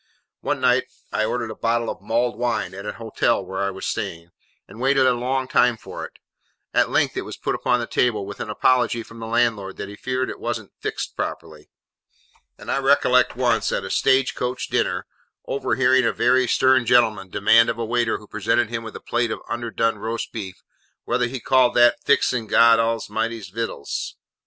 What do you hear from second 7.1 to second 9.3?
it was put upon the table with an apology from the